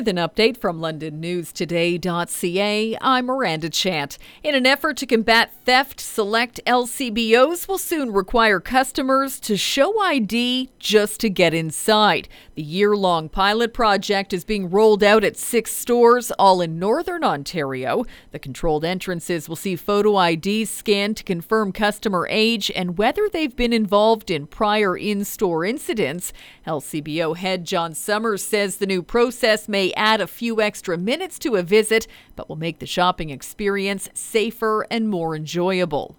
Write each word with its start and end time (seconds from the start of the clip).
With 0.00 0.08
an 0.08 0.16
update 0.16 0.56
from 0.56 0.80
LondonNewsToday.ca, 0.80 2.96
I'm 3.02 3.26
Miranda 3.26 3.68
Chant. 3.68 4.16
In 4.42 4.54
an 4.54 4.64
effort 4.64 4.96
to 4.96 5.04
combat 5.04 5.52
theft, 5.66 6.00
select 6.00 6.58
LCBOs 6.64 7.68
will 7.68 7.76
soon 7.76 8.10
require 8.10 8.60
customers 8.60 9.38
to 9.40 9.58
show 9.58 10.00
ID 10.00 10.70
just 10.78 11.20
to 11.20 11.28
get 11.28 11.52
inside. 11.52 12.30
The 12.54 12.62
year 12.62 12.96
long 12.96 13.28
pilot 13.28 13.74
project 13.74 14.32
is 14.32 14.42
being 14.42 14.70
rolled 14.70 15.04
out 15.04 15.22
at 15.22 15.36
six 15.36 15.72
stores, 15.72 16.30
all 16.38 16.62
in 16.62 16.78
Northern 16.78 17.22
Ontario. 17.22 18.06
The 18.30 18.38
controlled 18.38 18.86
entrances 18.86 19.50
will 19.50 19.56
see 19.56 19.76
photo 19.76 20.18
IDs 20.18 20.70
scanned 20.70 21.18
to 21.18 21.24
confirm 21.24 21.72
customer 21.72 22.26
age 22.30 22.72
and 22.74 22.96
whether 22.96 23.28
they've 23.28 23.54
been 23.54 23.74
involved 23.74 24.30
in 24.30 24.46
prior 24.46 24.96
in 24.96 25.26
store 25.26 25.66
incidents. 25.66 26.32
LCBO 26.66 27.36
head 27.36 27.66
John 27.66 27.94
Summers 27.94 28.42
says 28.42 28.78
the 28.78 28.86
new 28.86 29.02
process 29.02 29.68
may 29.68 29.89
add 29.94 30.20
a 30.20 30.26
few 30.26 30.60
extra 30.60 30.96
minutes 30.96 31.38
to 31.40 31.56
a 31.56 31.62
visit, 31.62 32.06
but 32.36 32.48
will 32.48 32.56
make 32.56 32.78
the 32.78 32.86
shopping 32.86 33.30
experience 33.30 34.08
safer 34.14 34.86
and 34.90 35.08
more 35.08 35.34
enjoyable. 35.34 36.16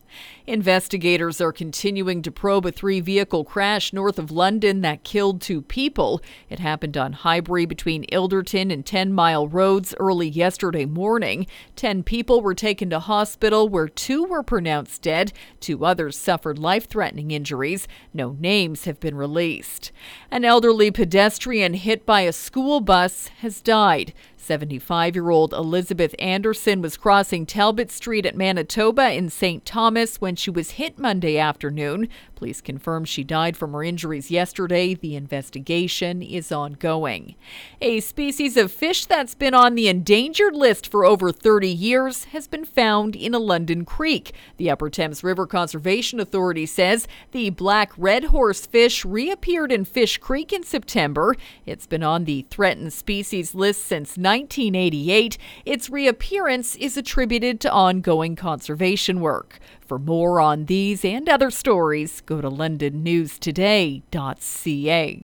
Investigators 0.47 1.39
are 1.39 1.51
continuing 1.51 2.21
to 2.21 2.31
probe 2.31 2.65
a 2.65 2.71
three 2.71 2.99
vehicle 2.99 3.43
crash 3.43 3.93
north 3.93 4.19
of 4.19 4.31
London 4.31 4.81
that 4.81 5.03
killed 5.03 5.41
two 5.41 5.61
people. 5.61 6.21
It 6.49 6.59
happened 6.59 6.97
on 6.97 7.13
Highbury 7.13 7.65
between 7.65 8.05
Ilderton 8.05 8.71
and 8.71 8.85
10 8.85 9.13
Mile 9.13 9.47
Roads 9.47 9.95
early 9.99 10.27
yesterday 10.27 10.85
morning. 10.85 11.47
Ten 11.75 12.03
people 12.03 12.41
were 12.41 12.55
taken 12.55 12.89
to 12.89 12.99
hospital 12.99 13.69
where 13.69 13.87
two 13.87 14.25
were 14.25 14.43
pronounced 14.43 15.01
dead. 15.01 15.31
Two 15.59 15.85
others 15.85 16.17
suffered 16.17 16.59
life 16.59 16.87
threatening 16.87 17.31
injuries. 17.31 17.87
No 18.13 18.35
names 18.39 18.85
have 18.85 18.99
been 18.99 19.15
released. 19.15 19.91
An 20.29 20.43
elderly 20.43 20.91
pedestrian 20.91 21.75
hit 21.75 22.05
by 22.05 22.21
a 22.21 22.33
school 22.33 22.81
bus 22.81 23.29
has 23.39 23.60
died. 23.61 24.13
75 24.41 25.15
year 25.15 25.29
old 25.29 25.53
Elizabeth 25.53 26.15
Anderson 26.19 26.81
was 26.81 26.97
crossing 26.97 27.45
Talbot 27.45 27.91
Street 27.91 28.25
at 28.25 28.35
Manitoba 28.35 29.11
in 29.11 29.29
St. 29.29 29.65
Thomas 29.65 30.19
when 30.19 30.35
she 30.35 30.49
was 30.49 30.71
hit 30.71 30.97
Monday 30.97 31.37
afternoon. 31.37 32.09
Police 32.35 32.59
confirmed 32.59 33.07
she 33.07 33.23
died 33.23 33.55
from 33.55 33.73
her 33.73 33.83
injuries 33.83 34.31
yesterday. 34.31 34.95
The 34.95 35.15
investigation 35.15 36.23
is 36.23 36.51
ongoing. 36.51 37.35
A 37.81 37.99
species 37.99 38.57
of 38.57 38.71
fish 38.71 39.05
that's 39.05 39.35
been 39.35 39.53
on 39.53 39.75
the 39.75 39.87
endangered 39.87 40.55
list 40.55 40.89
for 40.89 41.05
over 41.05 41.31
30 41.31 41.67
years 41.67 42.23
has 42.25 42.47
been 42.47 42.65
found 42.65 43.15
in 43.15 43.35
a 43.35 43.39
London 43.39 43.85
creek. 43.85 44.33
The 44.57 44.71
Upper 44.71 44.89
Thames 44.89 45.23
River 45.23 45.45
Conservation 45.45 46.19
Authority 46.19 46.65
says 46.65 47.07
the 47.31 47.51
black 47.51 47.91
red 47.95 48.23
horse 48.25 48.65
fish 48.65 49.05
reappeared 49.05 49.71
in 49.71 49.85
Fish 49.85 50.17
Creek 50.17 50.51
in 50.51 50.63
September. 50.63 51.35
It's 51.67 51.85
been 51.85 52.01
on 52.01 52.25
the 52.25 52.47
threatened 52.49 52.91
species 52.91 53.53
list 53.53 53.85
since 53.85 54.17
1988. 54.31 55.37
Its 55.65 55.89
reappearance 55.89 56.77
is 56.77 56.95
attributed 56.95 57.59
to 57.59 57.69
ongoing 57.69 58.37
conservation 58.37 59.19
work. 59.19 59.59
For 59.81 59.99
more 59.99 60.39
on 60.39 60.67
these 60.67 61.03
and 61.03 61.27
other 61.27 61.51
stories, 61.51 62.21
go 62.21 62.39
to 62.39 62.49
londonnewstoday.ca. 62.49 65.19